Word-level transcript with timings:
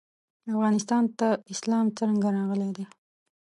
افغانستان 0.53 1.03
ته 1.19 1.27
اسلام 1.53 1.85
څنګه 1.99 2.27
راغلی 2.37 2.69
دی؟ 2.75 2.85